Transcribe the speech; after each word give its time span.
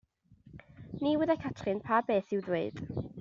Ni 1.03 1.11
wyddai 1.19 1.37
Catrin 1.43 1.85
pa 1.87 2.01
beth 2.09 2.35
i'w 2.39 2.43
ddweud 2.49 2.85